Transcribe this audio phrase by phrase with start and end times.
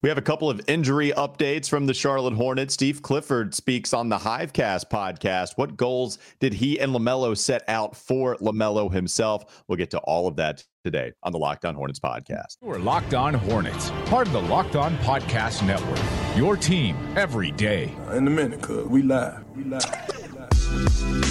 [0.00, 2.72] We have a couple of injury updates from the Charlotte Hornets.
[2.72, 5.54] Steve Clifford speaks on the Hivecast podcast.
[5.56, 9.64] What goals did he and LaMelo set out for LaMelo himself?
[9.66, 12.58] We'll get to all of that today on the Locked On Hornets podcast.
[12.60, 15.98] We're Locked On Hornets, part of the Locked On Podcast Network.
[16.36, 17.92] Your team every day.
[18.12, 19.44] In a minute, cuz we live.
[19.56, 19.84] We live.
[20.22, 21.27] We live.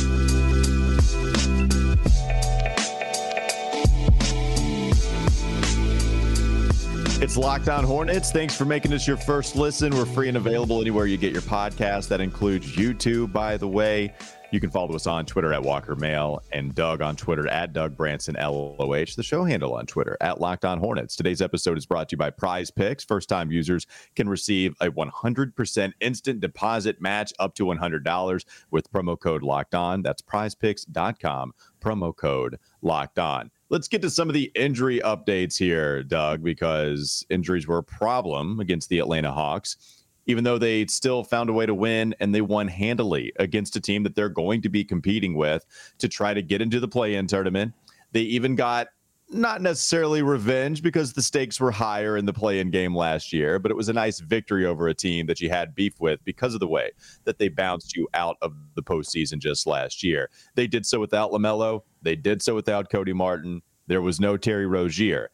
[7.20, 8.32] It's Locked On Hornets.
[8.32, 9.96] Thanks for making us your first listen.
[9.96, 12.10] We're free and available anywhere you get your podcast.
[12.10, 14.14] That includes YouTube, by the way.
[14.52, 17.98] You can follow us on Twitter at Walker Mail and Doug on Twitter at Doug
[17.98, 21.16] Branson LOH, the show handle on Twitter at Locked On Hornets.
[21.16, 23.04] Today's episode is brought to you by Prize Picks.
[23.04, 29.20] First time users can receive a 100% instant deposit match up to $100 with promo
[29.20, 30.04] code Locked On.
[30.04, 33.50] That's prizepicks.com, promo code Locked On.
[33.70, 38.62] Let's get to some of the injury updates here, Doug, because injuries were a problem
[38.62, 42.40] against the Atlanta Hawks, even though they still found a way to win and they
[42.40, 45.66] won handily against a team that they're going to be competing with
[45.98, 47.74] to try to get into the play in tournament.
[48.14, 48.88] They even got
[49.30, 53.60] not necessarily revenge because the stakes were higher in the play in game last year,
[53.60, 56.54] but it was a nice victory over a team that you had beef with because
[56.54, 56.92] of the way
[57.26, 60.30] that they bounced you out of the postseason just last year.
[60.56, 63.62] They did so without LaMelo, they did so without Cody Martin.
[63.88, 65.30] There was no Terry Rozier.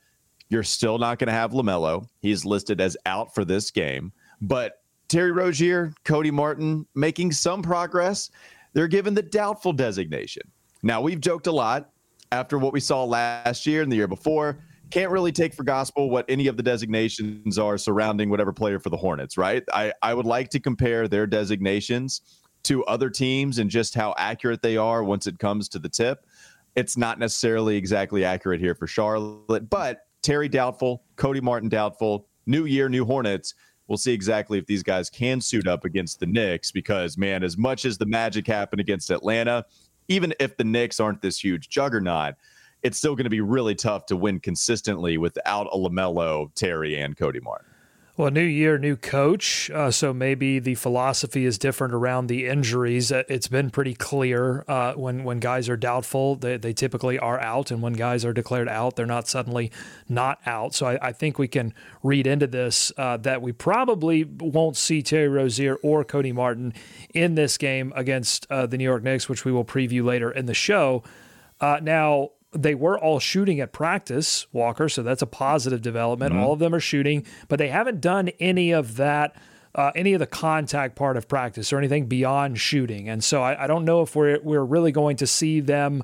[0.50, 2.08] You're still not going to have LaMelo.
[2.20, 8.32] He's listed as out for this game, but Terry Rozier, Cody Martin making some progress.
[8.74, 10.44] They're given the doubtful designation.
[10.82, 11.92] Now, we've joked a lot
[12.34, 14.58] after what we saw last year and the year before,
[14.90, 18.90] can't really take for gospel what any of the designations are surrounding whatever player for
[18.90, 19.64] the Hornets, right?
[19.72, 22.22] I, I would like to compare their designations
[22.64, 26.26] to other teams and just how accurate they are once it comes to the tip.
[26.76, 32.66] It's not necessarily exactly accurate here for Charlotte, but Terry doubtful, Cody Martin doubtful, new
[32.66, 33.54] year, new Hornets.
[33.88, 37.60] We'll see exactly if these guys can suit up against the Knicks because, man, as
[37.60, 39.66] much as the magic happened against Atlanta,
[40.08, 42.36] even if the Knicks aren't this huge juggernaut,
[42.82, 47.16] it's still going to be really tough to win consistently without a LaMelo, Terry, and
[47.16, 47.73] Cody Martin.
[48.16, 49.72] Well, new year, new coach.
[49.72, 53.12] Uh, so maybe the philosophy is different around the injuries.
[53.12, 57.40] Uh, it's been pretty clear uh, when when guys are doubtful, they, they typically are
[57.40, 59.72] out, and when guys are declared out, they're not suddenly
[60.08, 60.76] not out.
[60.76, 65.02] So I, I think we can read into this uh, that we probably won't see
[65.02, 66.76] Terry Rozier or Cody Martin
[67.16, 70.46] in this game against uh, the New York Knicks, which we will preview later in
[70.46, 71.02] the show.
[71.60, 76.34] Uh, now, they were all shooting at practice, Walker, so that's a positive development.
[76.34, 76.44] Mm-hmm.
[76.44, 79.36] All of them are shooting, but they haven't done any of that.
[79.76, 83.64] Uh, any of the contact part of practice or anything beyond shooting, and so I,
[83.64, 86.04] I don't know if we're we're really going to see them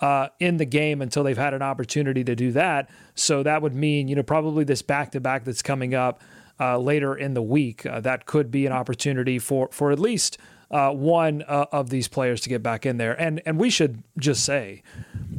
[0.00, 2.90] uh, in the game until they've had an opportunity to do that.
[3.14, 6.20] So that would mean, you know, probably this back to back that's coming up
[6.60, 7.86] uh, later in the week.
[7.86, 10.38] Uh, that could be an opportunity for for at least
[10.70, 13.18] uh, one uh, of these players to get back in there.
[13.20, 14.82] And and we should just say,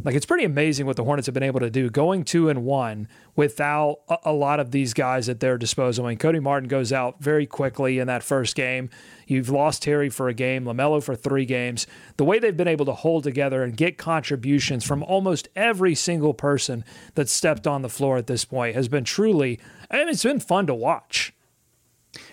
[0.03, 2.63] like it's pretty amazing what the Hornets have been able to do, going two and
[2.63, 6.05] one without a, lot of these guys at their disposal.
[6.05, 8.89] I mean, Cody Martin goes out very quickly in that first game.
[9.25, 11.87] You've lost Terry for a game, LaMelo for three games.
[12.17, 16.33] The way they've been able to hold together and get contributions from almost every single
[16.33, 16.83] person
[17.15, 19.59] that stepped on the floor at this point has been truly.
[19.89, 21.33] I mean, it's been fun to watch.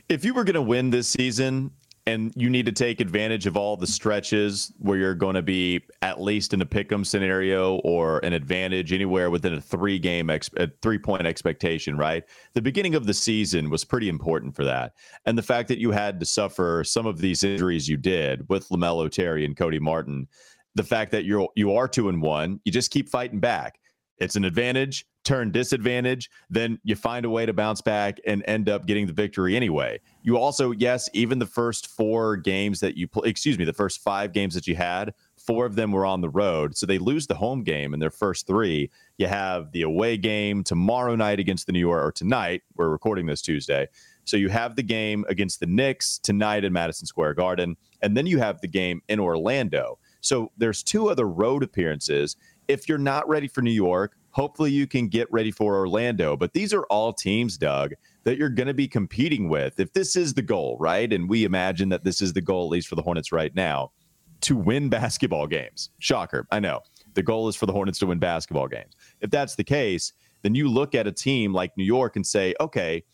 [0.09, 1.73] If you were going to win this season,
[2.07, 5.81] and you need to take advantage of all the stretches where you're going to be
[6.03, 10.51] at least in a pick'em scenario or an advantage anywhere within a three game ex-
[10.57, 12.25] a three point expectation right?
[12.53, 14.93] The beginning of the season was pretty important for that.
[15.25, 18.69] And the fact that you had to suffer some of these injuries you did with
[18.69, 20.29] LaMelo Terry and Cody Martin
[20.75, 23.79] the fact that you're you are 2 and 1 you just keep fighting back.
[24.19, 28.69] It's an advantage turn disadvantage, then you find a way to bounce back and end
[28.69, 29.99] up getting the victory anyway.
[30.23, 34.03] You also, yes, even the first four games that you play, excuse me, the first
[34.03, 36.77] five games that you had, four of them were on the road.
[36.77, 38.91] So they lose the home game in their first three.
[39.19, 42.63] You have the away game tomorrow night against the New York, or tonight.
[42.77, 43.89] We're recording this Tuesday.
[44.25, 48.27] So you have the game against the Knicks tonight in Madison Square Garden, and then
[48.27, 49.99] you have the game in Orlando.
[50.21, 52.37] So there's two other road appearances.
[52.67, 56.37] If you're not ready for New York, Hopefully, you can get ready for Orlando.
[56.37, 57.93] But these are all teams, Doug,
[58.25, 59.79] that you're going to be competing with.
[59.79, 61.13] If this is the goal, right?
[61.13, 63.93] And we imagine that this is the goal, at least for the Hornets right now,
[64.41, 65.91] to win basketball games.
[66.01, 66.49] Shocker.
[66.51, 66.81] I know.
[67.15, 68.97] The goal is for the Hornets to win basketball games.
[69.21, 72.57] If that's the case, then you look at a team like New York and say,
[72.59, 73.05] okay,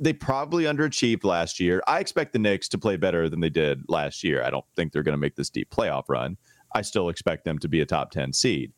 [0.00, 1.84] they probably underachieved last year.
[1.86, 4.42] I expect the Knicks to play better than they did last year.
[4.42, 6.36] I don't think they're going to make this deep playoff run.
[6.74, 8.72] I still expect them to be a top 10 seed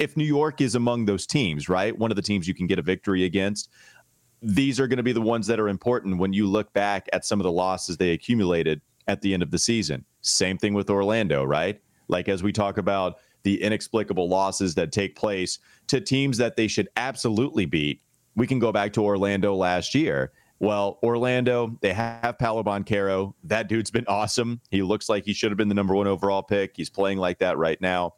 [0.00, 1.96] if New York is among those teams, right?
[1.96, 3.70] One of the teams you can get a victory against.
[4.42, 7.24] these are going to be the ones that are important when you look back at
[7.24, 10.04] some of the losses they accumulated at the end of the season.
[10.22, 11.80] Same thing with Orlando, right?
[12.08, 15.58] Like as we talk about the inexplicable losses that take place
[15.88, 18.02] to teams that they should absolutely beat,
[18.34, 20.32] we can go back to Orlando last year.
[20.58, 23.34] Well, Orlando, they have Paolo Banchero.
[23.44, 24.60] That dude's been awesome.
[24.70, 26.72] He looks like he should have been the number one overall pick.
[26.76, 28.14] He's playing like that right now.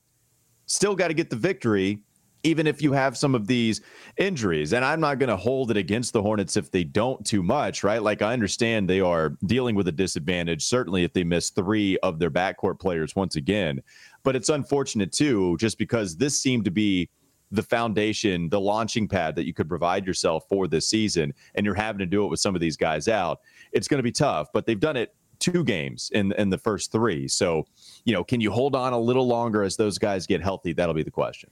[0.72, 2.02] Still got to get the victory,
[2.44, 3.82] even if you have some of these
[4.16, 4.72] injuries.
[4.72, 7.84] And I'm not going to hold it against the Hornets if they don't too much,
[7.84, 8.02] right?
[8.02, 12.18] Like, I understand they are dealing with a disadvantage, certainly if they miss three of
[12.18, 13.82] their backcourt players once again.
[14.22, 17.10] But it's unfortunate, too, just because this seemed to be
[17.50, 21.74] the foundation, the launching pad that you could provide yourself for this season, and you're
[21.74, 23.40] having to do it with some of these guys out.
[23.72, 26.92] It's going to be tough, but they've done it two games in in the first
[26.92, 27.28] three.
[27.28, 27.66] So,
[28.04, 30.72] you know, can you hold on a little longer as those guys get healthy?
[30.72, 31.50] That'll be the question.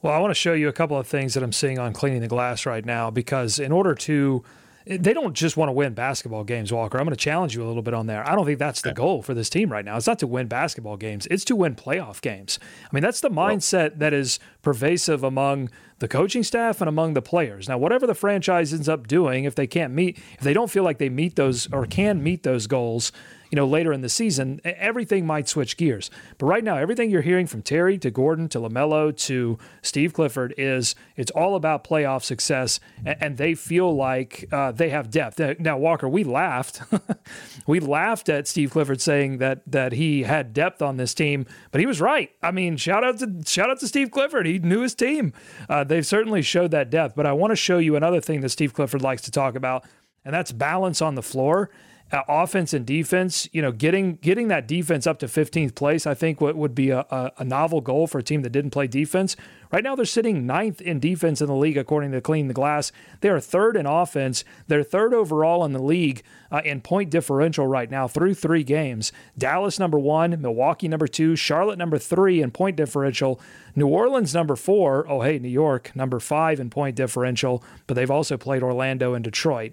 [0.00, 2.20] Well, I want to show you a couple of things that I'm seeing on cleaning
[2.22, 4.42] the glass right now because in order to
[4.84, 6.98] they don't just want to win basketball games, Walker.
[6.98, 8.28] I'm going to challenge you a little bit on there.
[8.28, 9.96] I don't think that's the goal for this team right now.
[9.96, 12.58] It's not to win basketball games, it's to win playoff games.
[12.84, 15.70] I mean, that's the mindset that is pervasive among
[16.02, 17.68] the coaching staff and among the players.
[17.68, 20.82] Now, whatever the franchise ends up doing, if they can't meet, if they don't feel
[20.82, 23.12] like they meet those or can meet those goals,
[23.52, 26.10] you know, later in the season, everything might switch gears.
[26.38, 30.54] But right now, everything you're hearing from Terry to Gordon to LaMelo to Steve Clifford
[30.56, 35.38] is it's all about playoff success, and they feel like uh, they have depth.
[35.60, 36.80] Now, Walker, we laughed,
[37.66, 41.78] we laughed at Steve Clifford saying that that he had depth on this team, but
[41.78, 42.30] he was right.
[42.42, 44.46] I mean, shout out to shout out to Steve Clifford.
[44.46, 45.34] He knew his team.
[45.68, 47.14] Uh, they've certainly showed that depth.
[47.14, 49.84] But I want to show you another thing that Steve Clifford likes to talk about,
[50.24, 51.70] and that's balance on the floor
[52.12, 56.12] uh, offense and defense, you know, getting getting that defense up to 15th place, I
[56.12, 58.86] think what would be a, a, a, novel goal for a team that didn't play
[58.86, 59.34] defense.
[59.70, 62.92] Right now, they're sitting ninth in defense in the league, according to Clean the Glass.
[63.22, 64.44] They are third in offense.
[64.66, 69.10] They're third overall in the league uh, in point differential right now through three games.
[69.38, 73.40] Dallas number one, Milwaukee number two, Charlotte number three in point differential,
[73.74, 75.08] New Orleans number four.
[75.08, 79.24] Oh, hey, New York number five in point differential, but they've also played Orlando and
[79.24, 79.72] Detroit.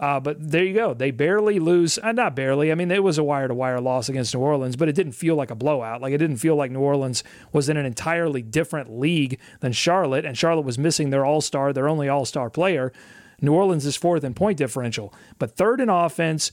[0.00, 0.94] Uh, but there you go.
[0.94, 1.98] They barely lose.
[1.98, 2.72] Uh, not barely.
[2.72, 5.12] I mean, it was a wire to wire loss against New Orleans, but it didn't
[5.12, 6.00] feel like a blowout.
[6.00, 10.24] Like it didn't feel like New Orleans was in an entirely different league than Charlotte,
[10.24, 12.94] and Charlotte was missing their all star, their only all star player.
[13.42, 16.50] New Orleans is fourth in point differential, but third in offense,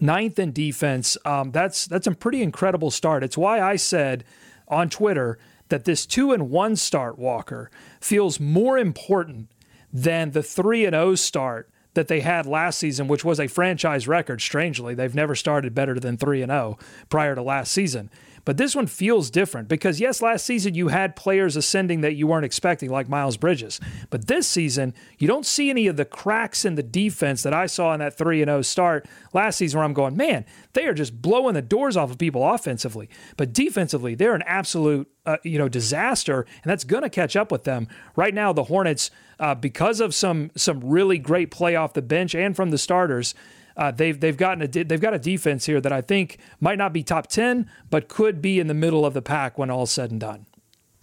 [0.00, 1.18] ninth in defense.
[1.26, 3.22] Um, that's that's a pretty incredible start.
[3.22, 4.24] It's why I said
[4.66, 5.38] on Twitter
[5.68, 7.70] that this two and one start Walker
[8.00, 9.50] feels more important
[9.92, 14.06] than the three and O start that they had last season, which was a franchise
[14.06, 14.40] record.
[14.40, 16.78] Strangely, they've never started better than 3 and 0
[17.08, 18.08] prior to last season.
[18.46, 22.28] But this one feels different because, yes, last season you had players ascending that you
[22.28, 23.80] weren't expecting, like Miles Bridges.
[24.08, 27.66] But this season, you don't see any of the cracks in the defense that I
[27.66, 31.20] saw in that 3 0 start last season, where I'm going, man, they are just
[31.20, 33.10] blowing the doors off of people offensively.
[33.36, 37.50] But defensively, they're an absolute uh, you know disaster, and that's going to catch up
[37.50, 37.88] with them.
[38.14, 39.10] Right now, the Hornets,
[39.40, 43.34] uh, because of some some really great play off the bench and from the starters,
[43.76, 46.92] uh, they've they've gotten a they've got a defense here that I think might not
[46.92, 50.10] be top ten, but could be in the middle of the pack when all's said
[50.10, 50.46] and done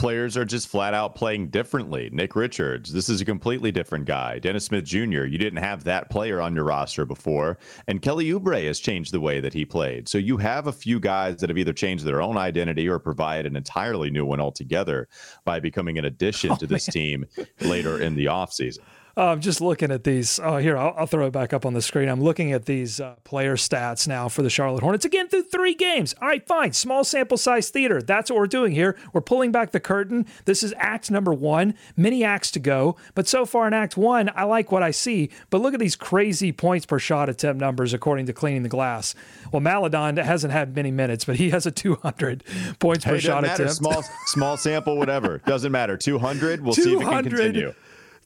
[0.04, 2.10] players are just flat out playing differently.
[2.12, 4.38] Nick Richards, this is a completely different guy.
[4.38, 7.58] Dennis Smith Jr., you didn't have that player on your roster before.
[7.88, 10.10] And Kelly Oubre has changed the way that he played.
[10.10, 13.46] So you have a few guys that have either changed their own identity or provide
[13.46, 15.08] an entirely new one altogether
[15.46, 16.94] by becoming an addition oh, to this man.
[17.04, 17.26] team
[17.62, 18.80] later in the offseason.
[19.16, 20.40] I'm just looking at these.
[20.42, 22.10] Oh, here, I'll, I'll, throw it back up on the screen.
[22.10, 25.06] I'm looking at these uh, player stats now for the Charlotte Hornets.
[25.06, 26.16] Again, through three games.
[26.20, 26.74] All right, fine.
[26.74, 28.02] Small sample size theater.
[28.02, 28.98] That's what we're doing here.
[29.14, 30.26] We're pulling back the curtain.
[30.46, 31.76] This is act number one.
[31.96, 32.96] Many acts to go.
[33.14, 35.30] But so far in act one, I like what I see.
[35.52, 39.14] But look at these crazy points per shot attempt numbers according to Cleaning the Glass.
[39.52, 42.44] Well, Maledon hasn't had many minutes, but he has a 200
[42.80, 43.66] points per shot matter.
[43.66, 43.76] attempt.
[43.76, 45.38] Small, small sample, whatever.
[45.46, 45.98] Doesn't matter.
[45.98, 46.62] 200.
[46.62, 46.84] We'll 200.
[46.84, 47.74] see if it can continue.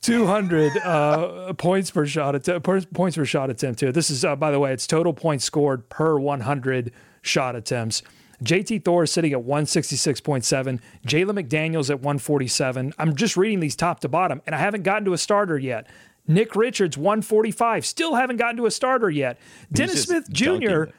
[0.01, 3.91] 200 uh, points per shot att- per, points per shot attempt here.
[3.91, 8.01] This is uh, by the way, it's total points scored per 100 shot attempts.
[8.43, 10.79] JT Thor is sitting at 166.7.
[11.07, 12.93] Jalen McDaniels at 147.
[12.99, 15.87] I'm just reading these top to bottom, and I haven't gotten to a starter yet.
[16.27, 17.85] Nick Richards 145.
[17.85, 19.39] Still haven't gotten to a starter yet.
[19.71, 20.91] Dennis Smith Jr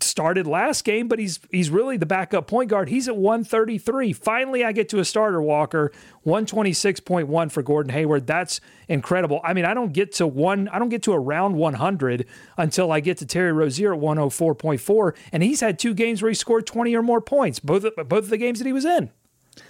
[0.00, 2.88] started last game, but he's he's really the backup point guard.
[2.88, 4.12] He's at 133.
[4.12, 5.92] Finally, I get to a starter Walker,
[6.24, 8.26] 126.1 for Gordon Hayward.
[8.26, 9.40] That's incredible.
[9.42, 13.00] I mean, I don't get to one, I don't get to around 100 until I
[13.00, 16.94] get to Terry Rozier at 104.4, and he's had two games where he scored 20
[16.94, 19.10] or more points, both both of the games that he was in.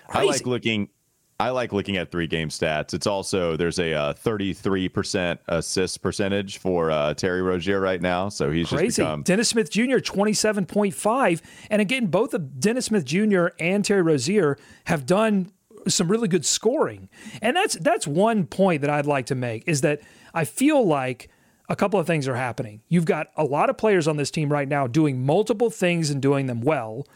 [0.09, 0.29] Crazy.
[0.29, 0.89] I like looking
[1.43, 2.95] I like looking at three game stats.
[2.95, 8.53] It's also there's a uh, 33% assist percentage for uh, Terry Rozier right now, so
[8.53, 8.87] he's crazy.
[8.87, 9.23] Just become...
[9.25, 9.99] Dennis Smith Jr.
[9.99, 13.49] 27.5, and again, both of Dennis Smith Jr.
[13.59, 15.51] and Terry Rozier have done
[15.89, 17.09] some really good scoring,
[17.41, 20.01] and that's that's one point that I'd like to make is that
[20.33, 21.29] I feel like
[21.69, 22.83] a couple of things are happening.
[22.89, 26.21] You've got a lot of players on this team right now doing multiple things and
[26.21, 27.07] doing them well.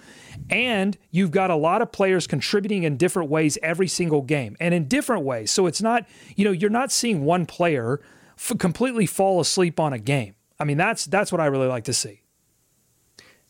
[0.51, 4.73] And you've got a lot of players contributing in different ways every single game and
[4.73, 5.51] in different ways.
[5.51, 8.01] So it's not, you know, you're not seeing one player
[8.39, 10.35] f- completely fall asleep on a game.
[10.59, 12.23] I mean, that's that's what I really like to see.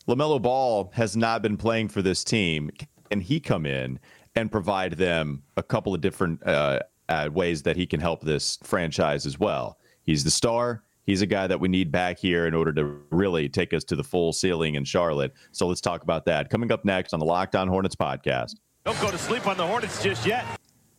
[0.07, 2.71] LaMelo Ball has not been playing for this team.
[3.09, 3.99] Can he come in
[4.35, 8.57] and provide them a couple of different uh, uh, ways that he can help this
[8.63, 9.77] franchise as well?
[10.03, 10.83] He's the star.
[11.07, 13.95] He's a guy that we need back here in order to really take us to
[13.95, 15.33] the full ceiling in Charlotte.
[15.53, 16.49] So let's talk about that.
[16.49, 18.55] Coming up next on the Locked On Hornets podcast.
[18.83, 20.45] Don't go to sleep on the Hornets just yet.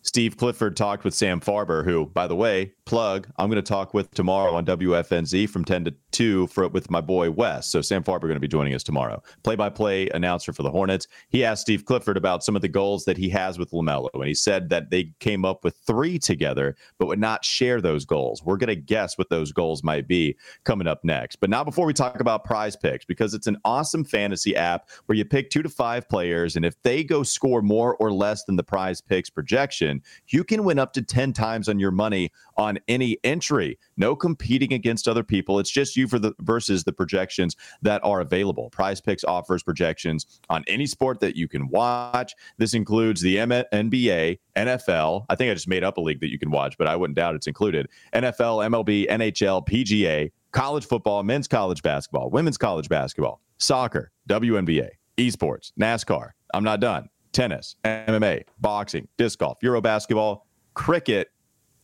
[0.02, 3.92] Steve Clifford talked with Sam Farber, who, by the way, plug, I'm going to talk
[3.92, 7.70] with tomorrow on WFNZ from 10 to 2 for with my boy Wes.
[7.70, 9.22] So Sam Farber going to be joining us tomorrow.
[9.42, 11.06] Play-by-play announcer for the Hornets.
[11.28, 14.26] He asked Steve Clifford about some of the goals that he has with LaMelo, and
[14.26, 18.42] he said that they came up with three together, but would not share those goals.
[18.42, 21.36] We're going to guess what those goals might be coming up next.
[21.36, 25.16] But now, before we talk about Prize Picks, because it's an awesome fantasy app where
[25.16, 28.56] you pick two to five players, and if they go score more or less than
[28.56, 29.97] the Prize Picks projection
[30.28, 33.78] you can win up to 10 times on your money on any entry.
[33.96, 35.58] No competing against other people.
[35.58, 38.70] It's just you for the versus the projections that are available.
[38.70, 42.34] Prize Picks offers projections on any sport that you can watch.
[42.58, 45.26] This includes the NBA, NFL.
[45.28, 47.16] I think I just made up a league that you can watch, but I wouldn't
[47.16, 47.88] doubt it's included.
[48.14, 55.72] NFL, MLB, NHL, PGA, college football, men's college basketball, women's college basketball, soccer, WNBA, esports,
[55.78, 56.30] NASCAR.
[56.54, 61.28] I'm not done tennis, MMA, boxing, disc golf, Euro basketball, cricket,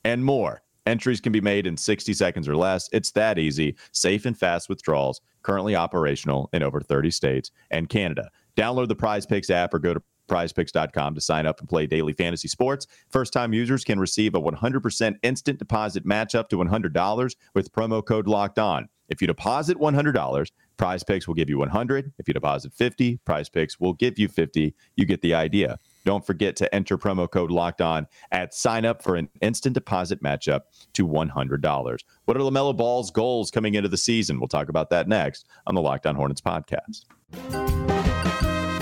[0.04, 0.62] and more.
[0.86, 2.88] Entries can be made in 60 seconds or less.
[2.92, 3.76] It's that easy.
[3.92, 8.28] Safe and fast withdrawals, currently operational in over 30 states and Canada.
[8.56, 12.12] Download the Prize Picks app or go to prizepicks.com to sign up and play daily
[12.12, 12.86] fantasy sports.
[13.10, 18.04] First time users can receive a 100% instant deposit match up to $100 with promo
[18.04, 18.88] code locked on.
[19.08, 22.12] If you deposit $100, Prize Picks will give you 100.
[22.18, 24.74] If you deposit 50, Prize Picks will give you 50.
[24.96, 25.78] You get the idea.
[26.04, 30.22] Don't forget to enter promo code locked on at sign up for an instant deposit
[30.22, 30.62] matchup
[30.94, 31.98] to $100.
[32.24, 34.38] What are LaMelo Ball's goals coming into the season?
[34.38, 37.04] We'll talk about that next on the Locked On Hornets podcast.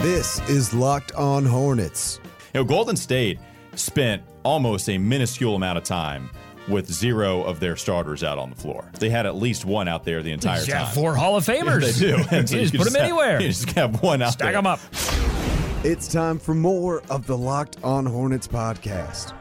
[0.03, 2.19] This is Locked On Hornets.
[2.53, 3.39] You know, Golden State
[3.77, 6.29] spent almost a minuscule amount of time
[6.69, 8.91] with zero of their starters out on the floor.
[8.99, 10.95] They had at least one out there the entire yeah, time.
[10.95, 12.01] Four Hall of Famers.
[12.01, 12.29] Yeah, they do.
[12.43, 13.41] And so you just put them have, anywhere.
[13.41, 14.53] You just have one out Stack there.
[14.53, 14.81] them up.
[15.85, 19.35] It's time for more of the Locked On Hornets podcast.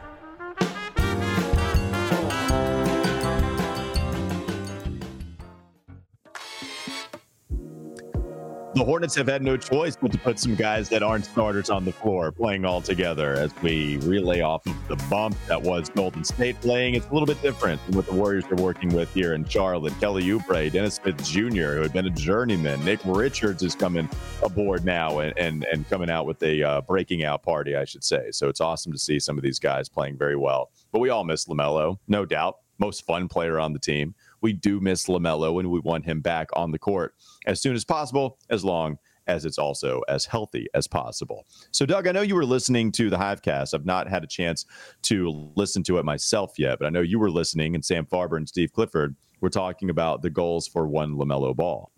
[8.82, 11.84] The Hornets have had no choice but to put some guys that aren't starters on
[11.84, 16.24] the floor playing all together as we relay off of the bump that was Golden
[16.24, 16.96] State playing.
[16.96, 19.92] It's a little bit different than what the Warriors are working with here in Charlotte.
[20.00, 22.84] Kelly Oubre, Dennis Smith Jr., who had been a journeyman.
[22.84, 24.08] Nick Richards is coming
[24.42, 28.02] aboard now and, and, and coming out with a uh, breaking out party, I should
[28.02, 28.32] say.
[28.32, 30.72] So it's awesome to see some of these guys playing very well.
[30.90, 32.56] But we all miss LaMelo, no doubt.
[32.78, 36.48] Most fun player on the team we do miss LaMelo and we want him back
[36.54, 37.14] on the court
[37.46, 41.46] as soon as possible, as long as it's also as healthy as possible.
[41.70, 43.72] So, Doug, I know you were listening to the Hivecast.
[43.72, 44.66] I've not had a chance
[45.02, 48.36] to listen to it myself yet, but I know you were listening, and Sam Farber
[48.36, 51.91] and Steve Clifford were talking about the goals for one LaMelo ball.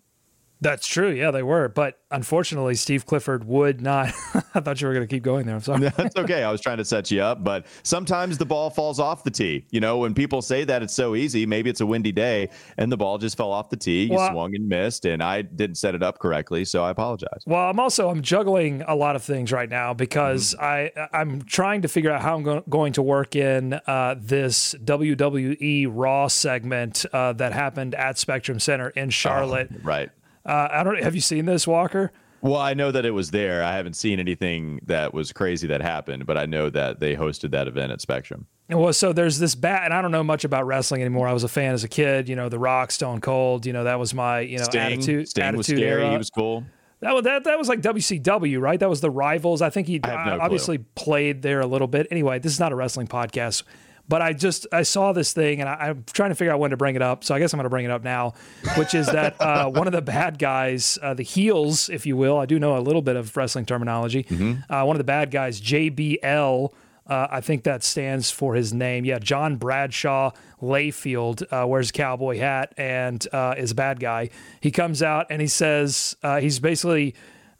[0.65, 1.11] That's true.
[1.11, 1.69] Yeah, they were.
[1.69, 4.07] But unfortunately, Steve Clifford would not.
[4.55, 5.53] I thought you were going to keep going there.
[5.53, 5.89] I'm sorry.
[5.95, 6.43] That's okay.
[6.43, 9.67] I was trying to set you up, but sometimes the ball falls off the tee.
[9.69, 12.91] You know, when people say that it's so easy, maybe it's a windy day and
[12.91, 14.05] the ball just fell off the tee.
[14.05, 17.43] You well, swung and missed, and I didn't set it up correctly, so I apologize.
[17.45, 20.99] Well, I'm also I'm juggling a lot of things right now because mm-hmm.
[21.03, 24.73] I I'm trying to figure out how I'm go- going to work in uh, this
[24.83, 29.69] WWE Raw segment uh, that happened at Spectrum Center in Charlotte.
[29.71, 30.09] Oh, right.
[30.45, 31.01] Uh, I don't.
[31.01, 32.11] Have you seen this, Walker?
[32.41, 33.63] Well, I know that it was there.
[33.63, 37.51] I haven't seen anything that was crazy that happened, but I know that they hosted
[37.51, 38.45] that event at Spectrum.
[38.69, 41.27] Well, so there's this bat, and I don't know much about wrestling anymore.
[41.27, 42.29] I was a fan as a kid.
[42.29, 43.65] You know, The Rock, Stone Cold.
[43.65, 45.29] You know, that was my you know Sting, attitude.
[45.29, 46.01] Sting attitude was scary.
[46.03, 46.11] Era.
[46.11, 46.63] He was cool.
[47.01, 48.79] That was that, that was like WCW, right?
[48.79, 49.61] That was the rivals.
[49.61, 50.85] I think he no obviously clue.
[50.95, 52.07] played there a little bit.
[52.09, 53.63] Anyway, this is not a wrestling podcast.
[54.07, 56.71] But I just I saw this thing and I, am trying to figure out when
[56.71, 57.23] to bring it up.
[57.23, 58.33] So I guess I'm going to bring it up now,
[58.77, 62.37] which is that uh, one of the bad guys, uh, the heels, if you will.
[62.37, 64.23] I do know a little bit of wrestling terminology.
[64.23, 64.71] Mm-hmm.
[64.71, 66.71] Uh, one of the bad guys, JBL.
[67.07, 69.05] Uh, I think that stands for his name.
[69.05, 74.31] Yeah, John Bradshaw Layfield uh, wears a cowboy hat and uh, is a bad guy.
[74.59, 77.13] He comes out and he says uh, he's basically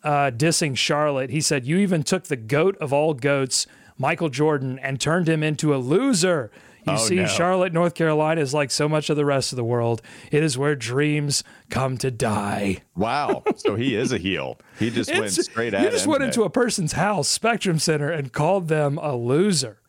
[0.03, 1.29] uh, dissing Charlotte.
[1.29, 5.43] He said, "You even took the goat of all goats, Michael Jordan, and turned him
[5.43, 6.51] into a loser."
[6.87, 7.25] You Oh, see, no.
[7.25, 10.03] Charlotte, North Carolina is like so much of the rest of the world.
[10.31, 12.83] It is where dreams come to die.
[12.95, 13.41] Wow.
[13.55, 14.59] So he is a heel.
[14.77, 18.31] He just went straight at you just went into a person's house, Spectrum Center, and
[18.31, 19.79] called them a loser.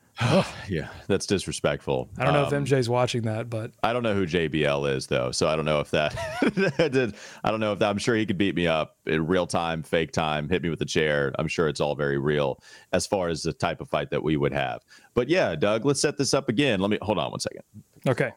[0.69, 2.09] Yeah, that's disrespectful.
[2.19, 5.07] I don't know Um, if MJ's watching that, but I don't know who JBL is
[5.07, 7.15] though, so I don't know if that.
[7.45, 7.89] I don't know if that.
[7.91, 10.79] I'm sure he could beat me up in real time, fake time, hit me with
[10.79, 11.33] the chair.
[11.39, 14.37] I'm sure it's all very real as far as the type of fight that we
[14.37, 14.83] would have.
[15.15, 16.81] But yeah, Doug, let's set this up again.
[16.81, 17.63] Let me hold on one second.
[18.09, 18.33] okay.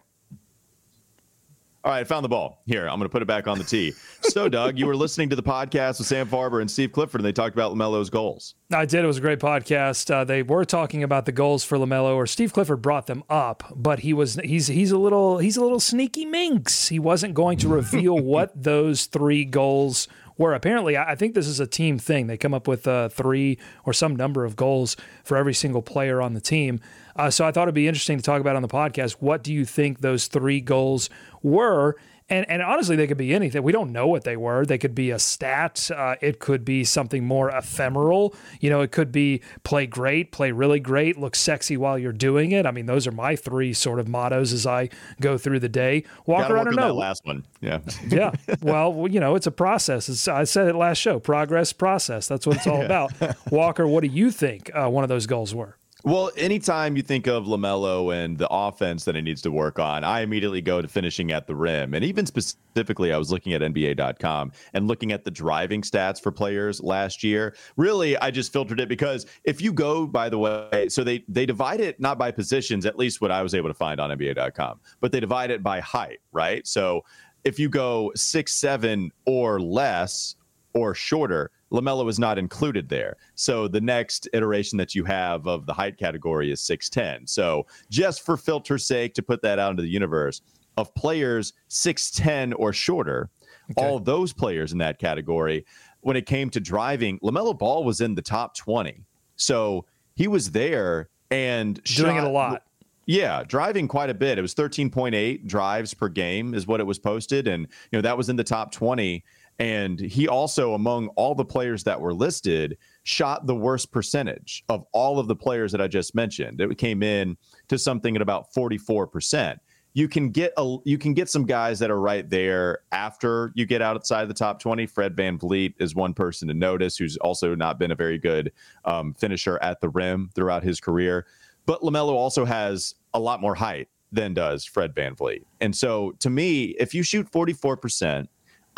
[1.81, 2.61] All right, I found the ball.
[2.65, 3.93] Here, I'm going to put it back on the tee.
[4.21, 7.25] So, Doug, you were listening to the podcast with Sam Farber and Steve Clifford, and
[7.25, 8.55] they talked about Lamelo's goals.
[8.69, 9.05] I did.
[9.05, 10.13] It was a great podcast.
[10.13, 13.63] Uh, they were talking about the goals for Lamelo, or Steve Clifford brought them up,
[13.73, 16.89] but he was he's he's a little he's a little sneaky minx.
[16.89, 20.55] He wasn't going to reveal what those three goals were.
[20.55, 22.25] Apparently, I I think this is a team thing.
[22.25, 26.19] They come up with uh, three or some number of goals for every single player
[26.19, 26.79] on the team.
[27.15, 29.17] Uh, so I thought it'd be interesting to talk about on the podcast.
[29.19, 31.09] What do you think those three goals
[31.43, 31.95] were?
[32.29, 33.63] And, and honestly, they could be anything.
[33.63, 34.65] We don't know what they were.
[34.65, 35.89] They could be a stat.
[35.95, 38.35] Uh, it could be something more ephemeral.
[38.59, 42.51] You know, it could be play great, play really great, look sexy while you're doing
[42.51, 42.65] it.
[42.65, 46.01] I mean, those are my three sort of mottos as I go through the day.
[46.01, 46.93] Got Walker, to I work don't on know.
[46.93, 47.45] that last one.
[47.61, 47.79] Yeah.
[48.07, 48.31] yeah.
[48.61, 50.07] Well, you know, it's a process.
[50.09, 52.27] It's, I said it last show progress, process.
[52.27, 53.11] That's what it's all about.
[53.51, 55.77] Walker, what do you think uh, one of those goals were?
[56.05, 60.05] Well, anytime you think of LaMelo and the offense that he needs to work on,
[60.05, 61.93] I immediately go to finishing at the rim.
[61.93, 66.31] And even specifically, I was looking at NBA.com and looking at the driving stats for
[66.31, 67.53] players last year.
[67.75, 71.45] Really, I just filtered it because if you go, by the way, so they, they
[71.45, 74.79] divide it not by positions, at least what I was able to find on NBA.com,
[75.01, 76.65] but they divide it by height, right?
[76.65, 77.03] So
[77.43, 80.35] if you go six, seven or less,
[80.73, 83.17] or shorter, LaMelo is not included there.
[83.35, 87.29] So the next iteration that you have of the height category is 6'10.
[87.29, 90.41] So just for filter's sake, to put that out into the universe
[90.77, 93.29] of players 6'10 or shorter,
[93.77, 95.65] all those players in that category,
[96.01, 99.03] when it came to driving, LaMelo Ball was in the top 20.
[99.35, 102.63] So he was there and Doing it a lot.
[103.05, 104.39] yeah, driving quite a bit.
[104.39, 108.17] It was 13.8 drives per game is what it was posted and you know that
[108.17, 109.23] was in the top 20
[109.59, 114.85] and he also among all the players that were listed shot the worst percentage of
[114.93, 116.61] all of the players that I just mentioned.
[116.61, 119.57] It came in to something at about 44%.
[119.93, 123.65] You can get a you can get some guys that are right there after you
[123.65, 124.85] get outside the top 20.
[124.85, 128.53] Fred VanVleet is one person to notice who's also not been a very good
[128.85, 131.25] um, finisher at the rim throughout his career.
[131.65, 135.43] But LaMelo also has a lot more height than does Fred VanVleet.
[135.59, 138.27] And so to me, if you shoot 44%,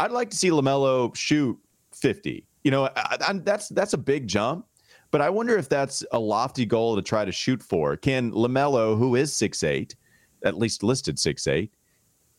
[0.01, 1.57] I'd like to see LaMelo shoot
[1.93, 2.45] 50.
[2.63, 4.65] You know, I, I, that's that's a big jump,
[5.11, 7.97] but I wonder if that's a lofty goal to try to shoot for.
[7.97, 9.93] Can LaMelo, who is 6'8,
[10.43, 11.69] at least listed 6'8,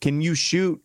[0.01, 0.81] can you shoot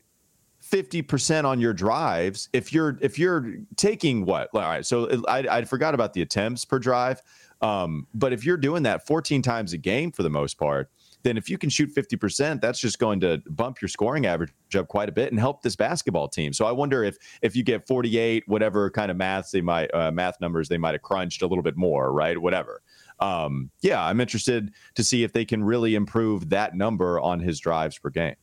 [0.63, 5.65] 50% on your drives if you're if you're taking what all right so i, I
[5.65, 7.23] forgot about the attempts per drive
[7.61, 10.91] um, but if you're doing that 14 times a game for the most part
[11.29, 14.89] then if you can shoot 50% that's just going to bump your scoring average up
[14.89, 16.53] quite a bit and help this basketball team.
[16.53, 20.11] So i wonder if if you get 48 whatever kind of math they might uh,
[20.11, 22.39] math numbers they might have crunched a little bit more right?
[22.39, 22.83] Whatever.
[23.21, 27.59] Um, yeah i'm interested to see if they can really improve that number on his
[27.59, 28.37] drives per game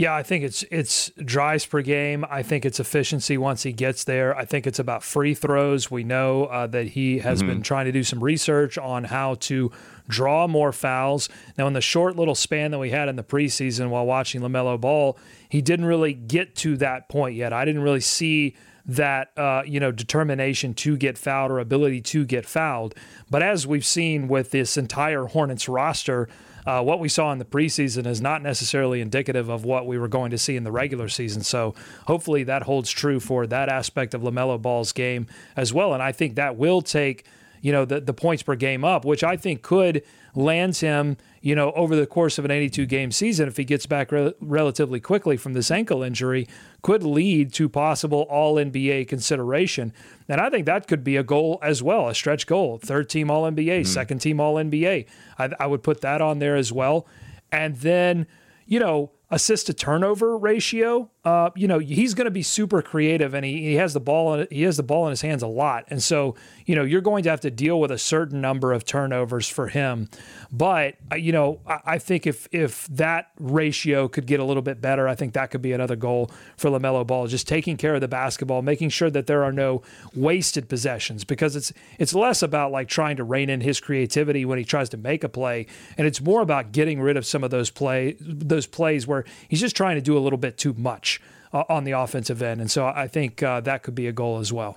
[0.00, 2.24] Yeah, I think it's it's drives per game.
[2.30, 4.34] I think it's efficiency once he gets there.
[4.34, 5.90] I think it's about free throws.
[5.90, 9.70] We know uh, that he has been trying to do some research on how to
[10.08, 11.28] draw more fouls.
[11.58, 14.80] Now, in the short little span that we had in the preseason while watching Lamelo
[14.80, 15.18] Ball,
[15.50, 17.52] he didn't really get to that point yet.
[17.52, 18.56] I didn't really see
[18.90, 22.94] that uh, you know determination to get fouled or ability to get fouled.
[23.30, 26.28] But as we've seen with this entire Hornets roster,
[26.66, 30.08] uh, what we saw in the preseason is not necessarily indicative of what we were
[30.08, 31.42] going to see in the regular season.
[31.42, 31.74] So
[32.08, 35.94] hopefully that holds true for that aspect of Lamelo Ball's game as well.
[35.94, 37.24] And I think that will take
[37.62, 40.02] you know the the points per game up, which I think could
[40.34, 43.86] lands him you know over the course of an 82 game season if he gets
[43.86, 46.46] back re- relatively quickly from this ankle injury
[46.82, 49.92] could lead to possible all NBA consideration.
[50.28, 52.78] And I think that could be a goal as well a stretch goal.
[52.78, 53.84] Third team all NBA mm-hmm.
[53.84, 55.06] second team all NBA
[55.38, 57.06] I, I would put that on there as well.
[57.50, 58.26] And then
[58.66, 63.32] you know assist to turnover ratio, uh, you know, he's going to be super creative
[63.34, 65.84] and he, he has the ball he has the ball in his hands a lot.
[65.88, 66.34] And so,
[66.66, 69.68] you know, you're going to have to deal with a certain number of turnovers for
[69.68, 70.08] him.
[70.50, 74.62] But uh, you know, I, I think if if that ratio could get a little
[74.62, 77.94] bit better, I think that could be another goal for LaMelo Ball, just taking care
[77.94, 79.82] of the basketball, making sure that there are no
[80.14, 84.58] wasted possessions because it's it's less about like trying to rein in his creativity when
[84.58, 85.66] he tries to make a play
[85.96, 89.60] and it's more about getting rid of some of those play those plays where he's
[89.60, 91.20] just trying to do a little bit too much
[91.52, 92.60] uh, on the offensive end.
[92.60, 94.76] And so I think uh, that could be a goal as well.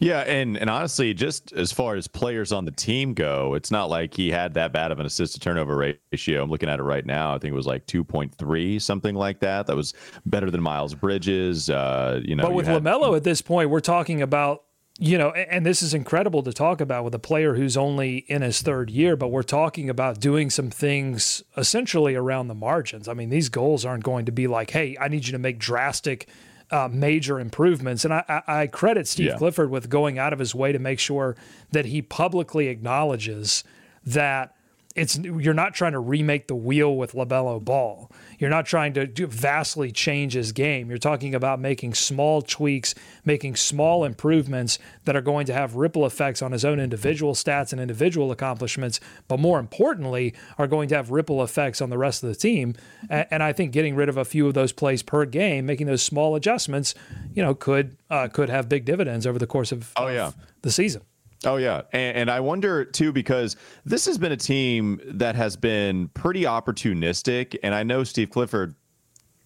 [0.00, 3.90] Yeah, and and honestly, just as far as players on the team go, it's not
[3.90, 5.76] like he had that bad of an assist to turnover
[6.12, 6.42] ratio.
[6.42, 7.34] I'm looking at it right now.
[7.34, 9.66] I think it was like 2.3, something like that.
[9.66, 11.68] That was better than Miles Bridges.
[11.68, 14.62] Uh, you know, but with had, Lamelo at this point, we're talking about
[15.00, 18.42] you know, and this is incredible to talk about with a player who's only in
[18.42, 23.06] his third year, but we're talking about doing some things essentially around the margins.
[23.06, 25.60] I mean, these goals aren't going to be like, hey, I need you to make
[25.60, 26.28] drastic,
[26.72, 28.04] uh, major improvements.
[28.04, 29.36] And I, I, credit Steve yeah.
[29.36, 31.36] Clifford with going out of his way to make sure
[31.70, 33.62] that he publicly acknowledges
[34.04, 34.56] that
[34.96, 38.10] it's you're not trying to remake the wheel with LaMelo Ball.
[38.38, 40.88] You're not trying to do, vastly change his game.
[40.88, 46.06] You're talking about making small tweaks, making small improvements that are going to have ripple
[46.06, 50.94] effects on his own individual stats and individual accomplishments, but more importantly, are going to
[50.94, 52.74] have ripple effects on the rest of the team.
[53.10, 55.86] And, and I think getting rid of a few of those plays per game, making
[55.86, 56.94] those small adjustments,
[57.34, 60.28] you know, could uh, could have big dividends over the course of, oh, yeah.
[60.28, 61.02] Of the season.
[61.44, 65.56] Oh yeah, and, and, I wonder too because this has been a team that has
[65.56, 68.74] been pretty opportunistic, and I know Steve Clifford,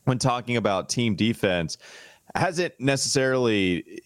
[0.04, 1.76] when talking about team defense,
[2.34, 4.00] hasn't necessarily.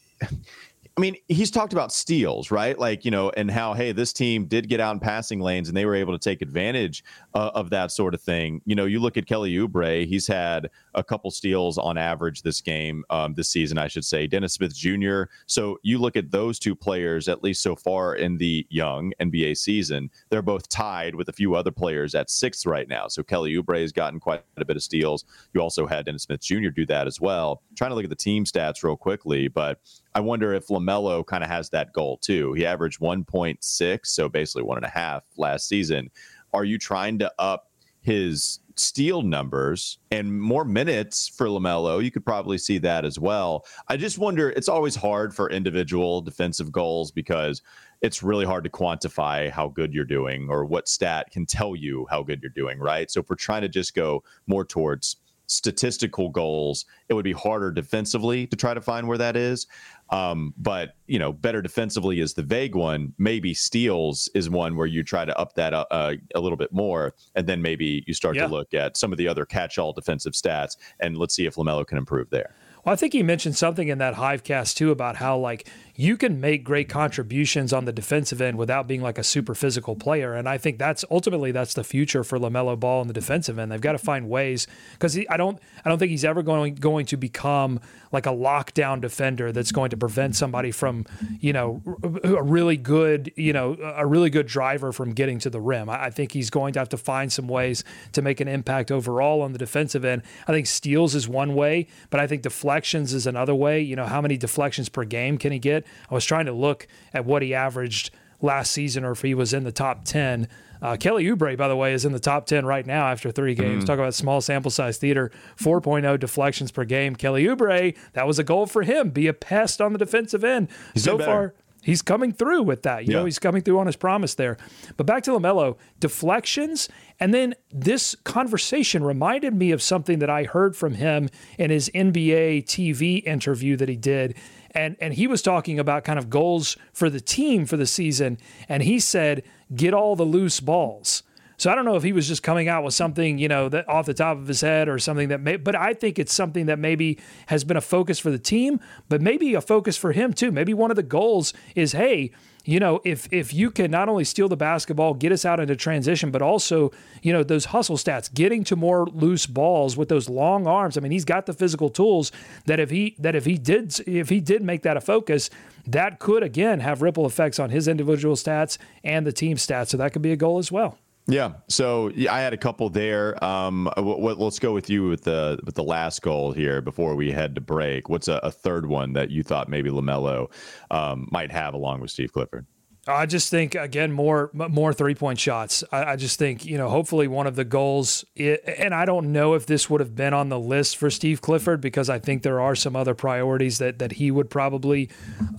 [0.98, 2.78] I mean, he's talked about steals, right?
[2.78, 5.76] Like, you know, and how, hey, this team did get out in passing lanes and
[5.76, 8.62] they were able to take advantage uh, of that sort of thing.
[8.64, 12.60] You know, you look at Kelly Oubre, he's had a couple steals on average this
[12.60, 14.26] game, um, this season, I should say.
[14.26, 15.24] Dennis Smith Jr.
[15.46, 19.58] So you look at those two players, at least so far in the young NBA
[19.58, 23.08] season, they're both tied with a few other players at sixth right now.
[23.08, 25.24] So Kelly Oubre has gotten quite a bit of steals.
[25.52, 26.70] You also had Dennis Smith Jr.
[26.70, 27.62] do that as well.
[27.70, 29.80] I'm trying to look at the team stats real quickly, but
[30.14, 32.54] I wonder if LaMelo kind of has that goal too.
[32.54, 36.10] He averaged 1.6, so basically one and a half last season.
[36.54, 37.70] Are you trying to up
[38.06, 42.02] his steal numbers and more minutes for LaMelo?
[42.02, 43.66] You could probably see that as well.
[43.88, 47.62] I just wonder, it's always hard for individual defensive goals because
[48.02, 52.06] it's really hard to quantify how good you're doing or what stat can tell you
[52.08, 53.10] how good you're doing, right?
[53.10, 55.16] So if we're trying to just go more towards
[55.46, 59.66] statistical goals, it would be harder defensively to try to find where that is.
[60.10, 63.12] Um, but you know, better defensively is the vague one.
[63.18, 66.72] Maybe steals is one where you try to up that uh, uh, a little bit
[66.72, 68.46] more, and then maybe you start yeah.
[68.46, 71.86] to look at some of the other catch-all defensive stats, and let's see if Lamelo
[71.86, 72.54] can improve there.
[72.84, 76.40] Well, I think he mentioned something in that Hivecast too about how like you can
[76.40, 80.34] make great contributions on the defensive end without being like a super physical player.
[80.34, 83.72] And I think that's ultimately that's the future for LaMelo Ball in the defensive end.
[83.72, 87.06] They've got to find ways because I don't I don't think he's ever going going
[87.06, 87.80] to become
[88.12, 91.06] like a lockdown defender that's going to prevent somebody from
[91.40, 91.82] you know
[92.24, 95.88] a really good you know a really good driver from getting to the rim.
[95.88, 98.90] I, I think he's going to have to find some ways to make an impact
[98.90, 100.22] overall on the defensive end.
[100.46, 103.80] I think steals is one way, but I think deflections is another way.
[103.80, 105.85] You know how many deflections per game can he get?
[106.10, 109.54] I was trying to look at what he averaged last season or if he was
[109.54, 110.48] in the top 10.
[110.82, 113.54] Uh, Kelly Oubre, by the way, is in the top 10 right now after three
[113.54, 113.84] games.
[113.84, 113.86] Mm.
[113.86, 117.16] Talk about small sample size theater, 4.0 deflections per game.
[117.16, 119.10] Kelly Oubre, that was a goal for him.
[119.10, 120.68] Be a pest on the defensive end.
[120.92, 123.06] He's so far, he's coming through with that.
[123.06, 123.18] You yeah.
[123.20, 124.58] know, he's coming through on his promise there.
[124.96, 126.88] But back to LaMelo, deflections.
[127.18, 131.88] And then this conversation reminded me of something that I heard from him in his
[131.94, 134.36] NBA TV interview that he did
[134.76, 138.38] and and he was talking about kind of goals for the team for the season,
[138.68, 139.42] and he said
[139.74, 141.22] get all the loose balls.
[141.58, 143.88] So I don't know if he was just coming out with something, you know, that
[143.88, 146.66] off the top of his head or something that may, but I think it's something
[146.66, 150.34] that maybe has been a focus for the team, but maybe a focus for him
[150.34, 150.52] too.
[150.52, 152.30] Maybe one of the goals is, hey,
[152.66, 155.76] you know, if if you can not only steal the basketball, get us out into
[155.76, 156.90] transition, but also,
[157.22, 160.98] you know, those hustle stats, getting to more loose balls with those long arms.
[160.98, 162.32] I mean, he's got the physical tools
[162.66, 165.48] that if he that if he did if he did make that a focus,
[165.86, 169.88] that could again have ripple effects on his individual stats and the team stats.
[169.88, 170.98] So that could be a goal as well.
[171.28, 171.54] Yeah.
[171.68, 173.42] So yeah, I had a couple there.
[173.44, 177.16] Um, w- w- let's go with you with the with the last goal here before
[177.16, 178.08] we head to break.
[178.08, 180.50] What's a, a third one that you thought maybe Lamelo
[180.90, 182.66] um, might have along with Steve Clifford?
[183.08, 185.84] I just think again more more three point shots.
[185.92, 189.54] I, I, just think you know hopefully one of the goals, and I don't know
[189.54, 192.60] if this would have been on the list for Steve Clifford because I think there
[192.60, 195.08] are some other priorities that that he would probably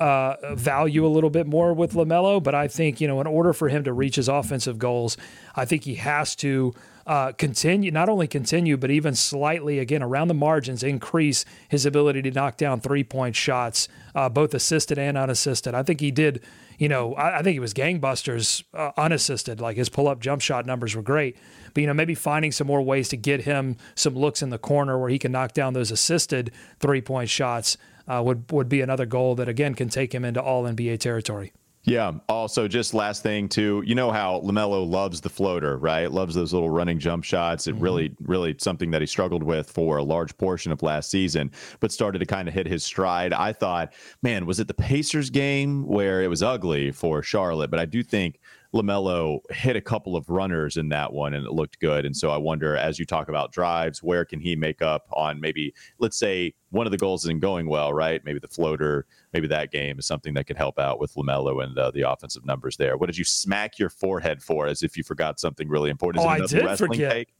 [0.02, 2.44] uh, value a little bit more with Lamelo.
[2.44, 5.16] But I think you know in order for him to reach his offensive goals,
[5.56, 6.74] I think he has to
[7.08, 12.22] uh, continue, not only continue, but even slightly, again, around the margins, increase his ability
[12.22, 15.74] to knock down three point shots, uh, both assisted and unassisted.
[15.74, 16.44] I think he did,
[16.78, 19.62] you know, I, I think he was gangbusters uh, unassisted.
[19.62, 21.38] Like his pull up jump shot numbers were great.
[21.74, 24.58] But, you know, maybe finding some more ways to get him some looks in the
[24.58, 28.82] corner where he can knock down those assisted three point shots uh, would, would be
[28.82, 31.54] another goal that, again, can take him into all NBA territory.
[31.88, 32.12] Yeah.
[32.28, 36.12] Also, just last thing too, you know how Lamelo loves the floater, right?
[36.12, 37.66] Loves those little running jump shots.
[37.66, 37.84] It mm-hmm.
[37.84, 41.94] really, really something that he struggled with for a large portion of last season, but
[41.94, 43.32] started to kind of hit his stride.
[43.32, 47.72] I thought, man, was it the Pacers game where it was ugly for Charlotte?
[47.72, 48.42] But I do think
[48.78, 52.06] LaMelo hit a couple of runners in that one and it looked good.
[52.06, 55.42] And so I wonder, as you talk about drives, where can he make up on
[55.42, 58.24] maybe, let's say, one of the goals isn't going well, right?
[58.24, 61.78] Maybe the floater, maybe that game is something that could help out with LaMelo and
[61.78, 62.98] uh, the offensive numbers there.
[62.98, 66.24] What did you smack your forehead for as if you forgot something really important?
[66.24, 67.12] Is oh, I did forget.
[67.12, 67.34] Take?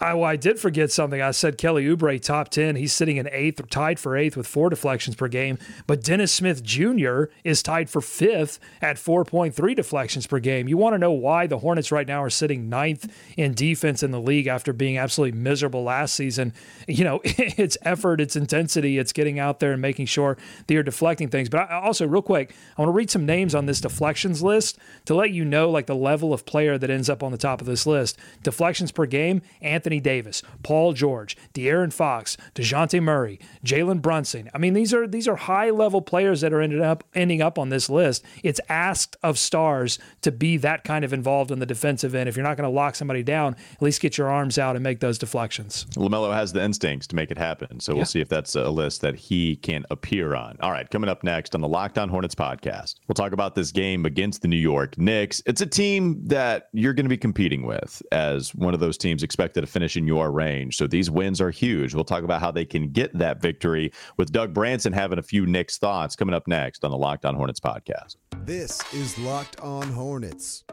[0.00, 1.20] I, well, I did forget something.
[1.20, 2.76] I said Kelly Oubre top 10.
[2.76, 5.58] He's sitting in eighth, or tied for eighth with four deflections per game.
[5.88, 7.24] But Dennis Smith Jr.
[7.42, 10.68] is tied for fifth at 4.3 deflections per game.
[10.68, 14.12] You want to know why the Hornets right now are sitting ninth in defense in
[14.12, 16.52] the league after being absolutely miserable last season?
[16.86, 20.84] You know, it's effort, it's intensity, it's getting out there and making sure that you're
[20.84, 21.48] deflecting things.
[21.48, 24.78] But I, also, real quick, I want to read some names on this deflections list
[25.06, 27.60] to let you know like the level of player that ends up on the top
[27.60, 28.16] of this list.
[28.44, 29.87] Deflections per game, Anthony.
[29.88, 34.50] Anthony Davis, Paul George, De'Aaron Fox, DeJounte Murray, Jalen Brunson.
[34.52, 37.58] I mean, these are these are high level players that are ended up ending up
[37.58, 38.22] on this list.
[38.44, 42.28] It's asked of stars to be that kind of involved in the defensive end.
[42.28, 44.82] If you're not going to lock somebody down, at least get your arms out and
[44.82, 45.86] make those deflections.
[45.94, 47.80] LaMelo has the instincts to make it happen.
[47.80, 50.58] So we'll see if that's a list that he can appear on.
[50.60, 53.72] All right, coming up next on the Locked On Hornets podcast, we'll talk about this
[53.72, 55.42] game against the New York Knicks.
[55.46, 59.22] It's a team that you're going to be competing with as one of those teams
[59.22, 60.76] expected to finish in your range.
[60.76, 61.94] So these wins are huge.
[61.94, 65.46] We'll talk about how they can get that victory with Doug Branson having a few
[65.46, 68.16] Knicks thoughts coming up next on the Locked On Hornets podcast.
[68.44, 70.64] This is Locked On Hornets.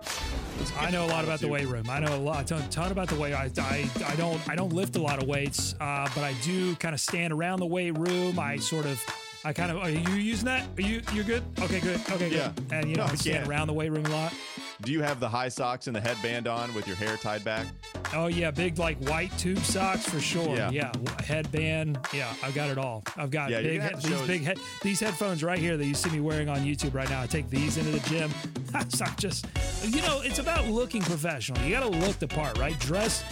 [0.77, 1.89] I know a lot about the weight room.
[1.89, 3.33] I know a lot, a ton about the weight.
[3.33, 6.75] I, I, I don't I don't lift a lot of weights, uh, but I do
[6.75, 8.39] kind of stand around the weight room.
[8.39, 9.01] I sort of
[9.43, 10.67] I kind of are you using that?
[10.77, 11.43] Are you you're good?
[11.61, 11.99] Okay, good.
[12.11, 12.31] Okay, good.
[12.31, 12.51] Yeah.
[12.71, 14.33] And you know, no, I stand around the weight room a lot.
[14.81, 17.65] Do you have the high socks and the headband on with your hair tied back?
[18.13, 20.55] Oh yeah, big like white tube socks for sure.
[20.55, 20.91] Yeah, yeah.
[21.23, 21.97] headband.
[22.13, 23.03] Yeah, I've got it all.
[23.15, 26.09] I've got yeah, big he- these big he- these headphones right here that you see
[26.09, 27.21] me wearing on YouTube right now.
[27.21, 28.29] I take these into the gym.
[28.89, 29.45] so I'm just,
[29.85, 31.61] you know, it's about looking professional.
[31.63, 32.77] You got to look the part, right?
[32.79, 33.23] Dress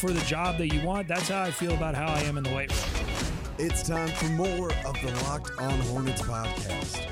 [0.00, 1.06] for the job that you want.
[1.06, 3.06] That's how I feel about how I am in the weight room.
[3.58, 7.06] It's time for more of the Locked On Hornets podcast.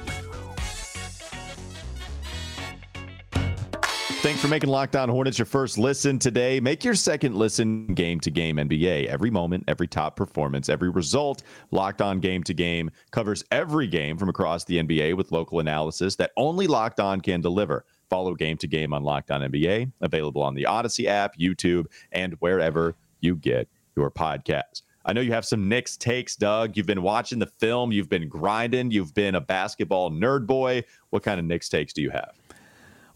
[4.20, 6.59] Thanks for making Locked On Hornets your first listen today.
[6.59, 9.07] Make your second listen game to game NBA.
[9.07, 11.44] Every moment, every top performance, every result.
[11.70, 16.16] Locked On Game to Game covers every game from across the NBA with local analysis
[16.16, 17.85] that only Locked On can deliver.
[18.11, 22.35] Follow Game to Game on Locked On NBA, available on the Audacy app, YouTube, and
[22.40, 24.83] wherever you get your podcasts.
[25.04, 26.76] I know you have some Knicks takes, Doug.
[26.76, 30.83] You've been watching the film, you've been grinding, you've been a basketball nerd boy.
[31.11, 32.33] What kind of Knicks takes do you have?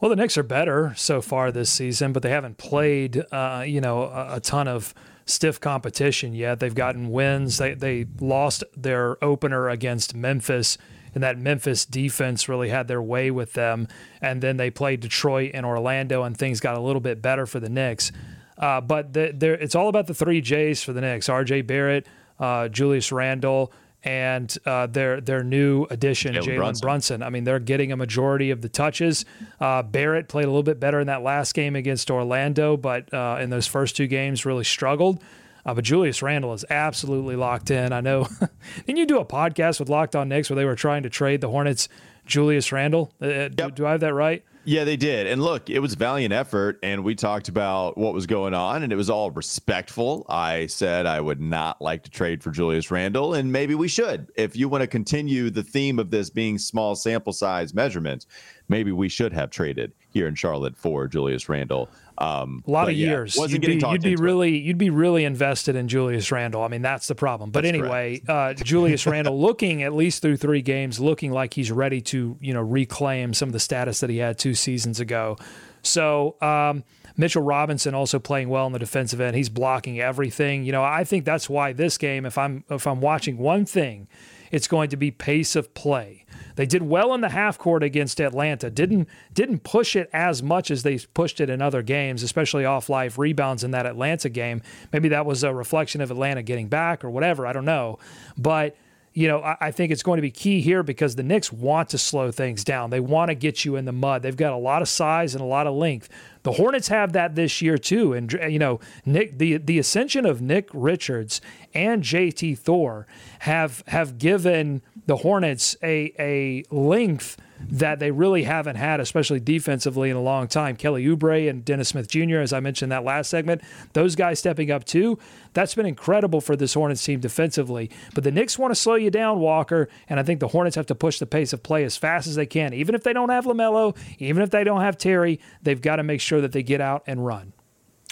[0.03, 3.81] Well, the Knicks are better so far this season, but they haven't played, uh, you
[3.81, 4.93] know, a, a, ton of
[5.27, 6.59] stiff competition yet.
[6.59, 7.59] They've gotten wins.
[7.59, 10.77] They they lost their opener against Memphis,
[11.15, 13.87] and that Memphis defense really had their way with them.
[14.21, 17.61] And then they played Detroit and Orlando, and things got a little bit better for
[17.61, 18.11] the Knicks.
[18.59, 19.31] Uh, but the,
[19.63, 21.63] it's all about the three J's for the Knicks: R.J.
[21.63, 22.09] Barrett,
[22.41, 23.73] uh, Julius Randle,
[24.05, 26.85] and uh, their their new addition, Jalen Brunson.
[26.85, 27.23] Brunson.
[27.23, 29.25] I mean, they're getting a majority of the touches.
[29.61, 33.39] Uh, Barrett played a little bit better in that last game against Orlando, but uh,
[33.41, 35.23] in those first two games, really struggled.
[35.65, 37.93] Uh, but Julius Randle is absolutely locked in.
[37.93, 38.27] I know.
[38.87, 41.41] Didn't you do a podcast with Locked On Knicks where they were trying to trade
[41.41, 41.89] the Hornets
[42.27, 43.13] Julius Randle?
[43.23, 43.57] Uh, yep.
[43.57, 44.45] do, do I have that right?
[44.65, 45.27] Yeah, they did.
[45.27, 46.79] And look, it was valiant effort.
[46.83, 50.25] And we talked about what was going on, and it was all respectful.
[50.29, 54.31] I said I would not like to trade for Julius Randle, and maybe we should.
[54.37, 58.27] If you want to continue the theme of this being small sample size measurements,
[58.69, 61.89] maybe we should have traded here in Charlotte for Julius Randle.
[62.23, 63.37] Um, a lot of yeah, years.
[63.37, 64.25] wasn't you'd be, getting talked you'd be into it.
[64.25, 66.63] really you'd be really invested in Julius Randle.
[66.63, 67.51] I mean, that's the problem.
[67.51, 71.73] But That's anyway, uh, Julius Randle looking at least through three games, looking like he's
[71.73, 75.37] ready to you know reclaim some of the status that he had two seasons ago.
[75.83, 76.37] So.
[76.41, 79.37] Um, Mitchell Robinson also playing well in the defensive end.
[79.37, 80.65] He's blocking everything.
[80.65, 84.09] You know, I think that's why this game, if I'm if I'm watching one thing,
[84.53, 86.25] it's going to be pace of play.
[86.55, 88.71] They did well in the half court against Atlanta.
[88.71, 92.89] Didn't didn't push it as much as they pushed it in other games, especially off
[92.89, 94.63] live rebounds in that Atlanta game.
[94.93, 97.47] Maybe that was a reflection of Atlanta getting back or whatever.
[97.47, 97.99] I don't know,
[98.37, 98.77] but
[99.15, 101.99] you know, I think it's going to be key here because the Knicks want to
[101.99, 102.89] slow things down.
[102.89, 104.23] They want to get you in the mud.
[104.23, 106.09] They've got a lot of size and a lot of length.
[106.43, 110.43] The Hornets have that this year too, and you know, Nick the the ascension of
[110.43, 111.41] Nick Richards
[111.73, 113.07] and JT Thor
[113.41, 117.37] have have given the Hornets a a length
[117.71, 120.77] that they really haven't had, especially defensively, in a long time.
[120.77, 124.71] Kelly Oubre and Dennis Smith Jr., as I mentioned that last segment, those guys stepping
[124.71, 125.19] up too.
[125.55, 127.91] That's been incredible for this Hornets team defensively.
[128.15, 130.87] But the Knicks want to slow you down, Walker, and I think the Hornets have
[130.87, 132.73] to push the pace of play as fast as they can.
[132.75, 136.03] Even if they don't have LaMelo, even if they don't have Terry, they've got to
[136.03, 137.53] make sure that they get out and run.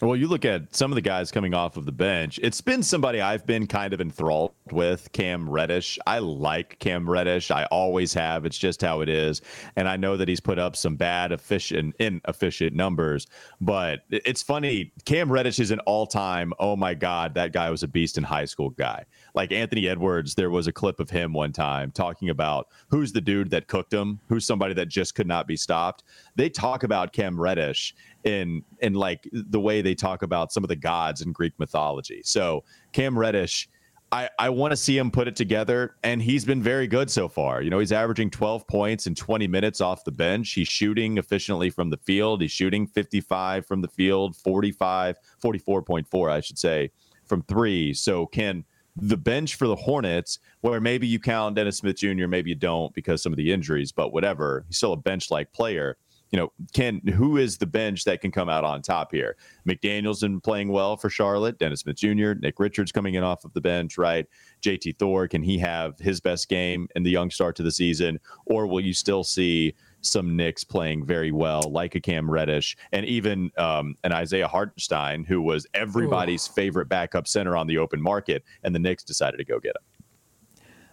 [0.02, 2.40] Well, you look at some of the guys coming off of the bench.
[2.42, 5.98] It's been somebody I've been kind of enthralled with, Cam Reddish.
[6.06, 7.50] I like Cam Reddish.
[7.50, 8.46] I always have.
[8.46, 9.42] It's just how it is.
[9.76, 13.26] And I know that he's put up some bad efficient inefficient numbers,
[13.60, 14.90] but it's funny.
[15.04, 18.46] Cam Reddish is an all-time, oh my God, that guy was a beast in high
[18.46, 19.04] school guy.
[19.34, 23.20] Like Anthony Edwards, there was a clip of him one time talking about who's the
[23.20, 26.04] dude that cooked him, who's somebody that just could not be stopped.
[26.36, 30.68] They talk about Cam Reddish in in like the way they talk about some of
[30.68, 32.22] the gods in Greek mythology.
[32.24, 33.68] So Cam Reddish,
[34.12, 37.28] I, I want to see him put it together, and he's been very good so
[37.28, 37.62] far.
[37.62, 40.52] You know, he's averaging 12 points in 20 minutes off the bench.
[40.52, 42.42] He's shooting efficiently from the field.
[42.42, 46.90] He's shooting 55 from the field, 45, 44.4, I should say,
[47.24, 47.94] from three.
[47.94, 48.64] So can
[48.96, 52.92] the bench for the Hornets, where maybe you count Dennis Smith Jr., maybe you don't
[52.92, 55.96] because some of the injuries, but whatever, he's still a bench like player
[56.30, 59.36] you know, can who is the bench that can come out on top here?
[59.68, 61.58] McDaniel's been playing well for Charlotte.
[61.58, 64.26] Dennis Smith Jr., Nick Richards coming in off of the bench, right?
[64.62, 68.20] JT Thor, can he have his best game in the young start to the season,
[68.46, 69.74] or will you still see?
[70.02, 75.24] Some Knicks playing very well, like a Cam Reddish, and even um, an Isaiah Hartenstein,
[75.24, 76.52] who was everybody's Ooh.
[76.52, 79.82] favorite backup center on the open market, and the Knicks decided to go get him.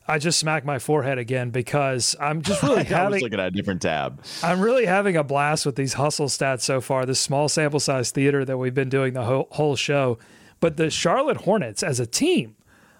[0.07, 2.95] I just smacked my forehead again because I'm just really having.
[2.95, 4.23] I was looking at a different tab.
[4.41, 7.05] I'm really having a blast with these hustle stats so far.
[7.05, 10.17] This small sample size theater that we've been doing the whole, whole show,
[10.59, 12.55] but the Charlotte Hornets as a team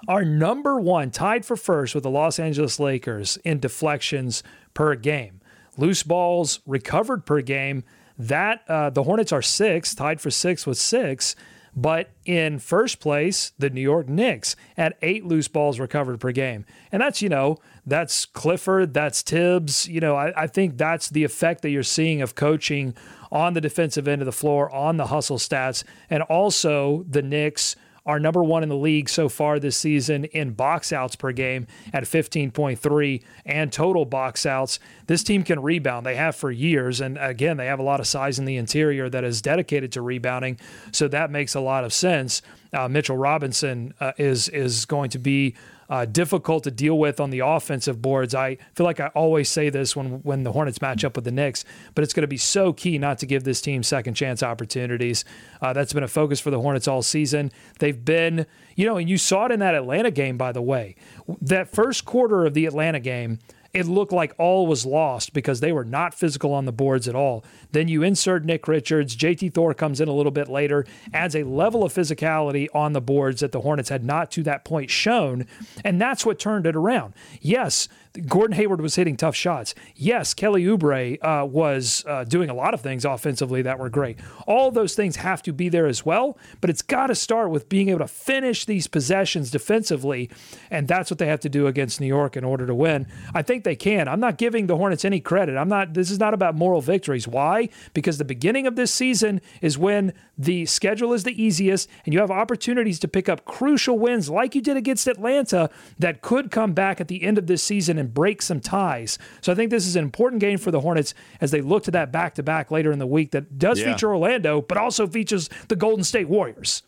[0.08, 4.44] are number one, tied for first with the Los Angeles Lakers in deflections
[4.74, 5.42] per game,
[5.78, 7.84] loose balls recovered per game.
[8.20, 11.36] That uh, the Hornets are six, tied for six with six.
[11.78, 16.66] But in first place, the New York Knicks at eight loose balls recovered per game.
[16.92, 19.88] And that's, you know, that's Clifford, that's Thibs.
[19.88, 22.96] You know, I, I think that's the effect that you're seeing of coaching
[23.32, 27.76] on the defensive end of the floor, on the hustle stats, and also the Knicks
[28.08, 31.68] are number one in the league so far this season in box outs per game
[31.94, 34.80] at 15.3 and total box outs.
[35.08, 36.06] This team can rebound.
[36.06, 37.02] They have for years.
[37.02, 40.02] And again, they have a lot of size in the interior that is dedicated to
[40.02, 40.58] rebounding.
[40.94, 42.42] So that makes a lot of sense.
[42.74, 45.56] Uh, Mitchell Robinson uh, is is going to be
[45.90, 48.36] uh, difficult to deal with on the offensive boards.
[48.36, 51.32] I feel like I always say this when when the Hornets match up with the
[51.32, 51.64] Knicks,
[51.96, 55.24] but it's going to be so key not to give this team second chance opportunities.
[55.62, 57.52] Uh, that's been a focus for the Hornets all season.
[57.80, 58.46] They've been,
[58.76, 60.96] you know, and you saw it in that Atlanta game, by the way.
[61.42, 63.40] That first quarter of the Atlanta game
[63.78, 67.14] it looked like all was lost because they were not physical on the boards at
[67.14, 67.46] all.
[67.74, 69.16] Then you insert Nick Richards.
[69.16, 73.02] JT Thor comes in a little bit later, adds a level of physicality on the
[73.02, 75.46] boards that the Hornets had not to that point shown.
[75.86, 77.14] And that's what turned it around.
[77.40, 77.88] Yes,
[78.26, 79.76] Gordon Hayward was hitting tough shots.
[79.96, 84.18] Yes, Kelly Oubre uh, was uh, doing a lot of things offensively that were great.
[84.48, 87.70] All those things have to be there as well, but it's got to start with
[87.70, 90.30] being able to finish these possessions defensively,
[90.72, 93.08] and that's what they have to do against New York in order to win.
[93.34, 94.08] I think they can.
[94.08, 95.58] I'm not giving the Hornets any credit.
[95.58, 95.94] I'm not.
[95.94, 97.28] This is not about moral victories.
[97.28, 97.70] Why?
[97.94, 102.20] Because the beginning of this season is when the schedule is the easiest, and you
[102.20, 106.74] have opportunities to pick up crucial wins like you did against Atlanta that could come
[106.74, 109.20] back at the end of this season and and break some ties.
[109.42, 111.92] So I think this is an important game for the Hornets as they look to
[111.92, 113.94] that back to back later in the week that does yeah.
[113.94, 116.84] feature Orlando, but also features the Golden State Warriors.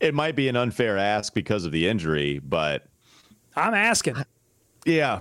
[0.00, 2.86] It might be an unfair ask because of the injury, but
[3.56, 4.16] I'm asking.
[4.84, 5.20] Yeah.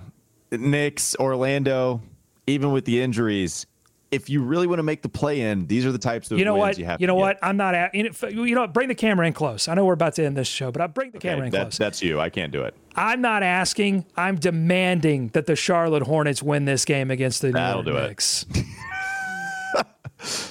[0.51, 2.01] Knicks, Orlando,
[2.45, 3.65] even with the injuries,
[4.12, 6.45] if you really want to make the play in, these are the types of you
[6.45, 7.01] know what you have.
[7.01, 9.68] you know what I'm not at you know bring the camera in close.
[9.68, 11.51] I know we're about to end this show, but I bring the Okay, camera in
[11.51, 11.78] that- close.
[11.78, 12.20] That's you.
[12.20, 12.74] I can't do it.
[12.95, 14.05] I'm not asking.
[14.16, 18.03] I'm demanding that the Charlotte Hornets win this game against the New That'll York do
[18.03, 18.08] it.
[18.08, 18.45] Knicks.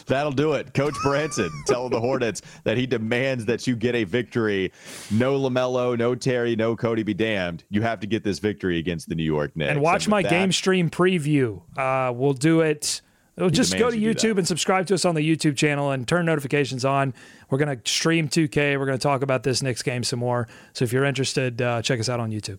[0.07, 0.73] That'll do it.
[0.75, 4.73] Coach Branson telling the Hornets that he demands that you get a victory.
[5.11, 7.65] No LaMelo, no Terry, no Cody be damned.
[7.69, 9.73] You have to get this victory against the New York Knicks.
[9.73, 11.61] and watch with my that- game stream preview.
[11.77, 13.01] Uh, we'll do it.
[13.51, 15.91] Just go to demands you do YouTube and subscribe to us on the YouTube channel
[15.91, 17.13] and turn notifications on.
[17.51, 18.79] We're going to stream 2K.
[18.79, 20.49] We're going to talk about this next game some more.
[20.73, 22.59] So if you're interested, uh, check us out on YouTube.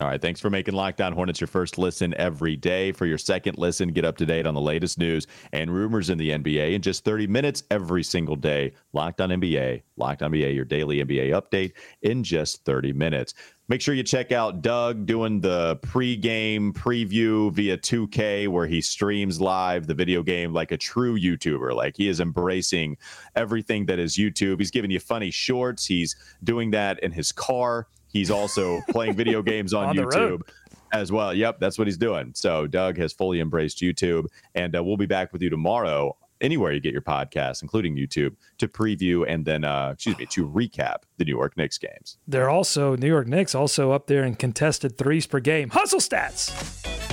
[0.00, 0.20] All right.
[0.20, 2.90] Thanks for making Lockdown Hornets your first listen every day.
[2.90, 6.18] For your second listen, get up to date on the latest news and rumors in
[6.18, 8.72] the NBA in just 30 minutes every single day.
[8.92, 13.34] Lockdown NBA, Lockdown NBA, your daily NBA update in just 30 minutes.
[13.68, 19.40] Make sure you check out Doug doing the pregame preview via 2K, where he streams
[19.40, 21.72] live the video game like a true YouTuber.
[21.72, 22.96] Like he is embracing
[23.36, 24.58] everything that is YouTube.
[24.58, 25.86] He's giving you funny shorts.
[25.86, 27.86] He's doing that in his car.
[28.14, 29.96] He's also playing video games on, On.
[29.96, 30.40] YouTube
[30.92, 31.34] as well.
[31.34, 32.30] Yep, that's what he's doing.
[32.34, 36.16] So Doug has fully embraced YouTube, and uh, we'll be back with you tomorrow.
[36.40, 40.46] Anywhere you get your podcasts, including YouTube, to preview and then, uh, excuse me, to
[40.46, 42.18] recap the New York Knicks games.
[42.26, 45.70] They're also, New York Knicks also up there in contested threes per game.
[45.70, 47.03] Hustle stats.